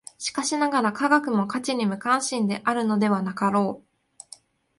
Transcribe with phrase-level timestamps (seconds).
[0.17, 4.23] しかしながら、科学も価値に無関心であるのではなかろう。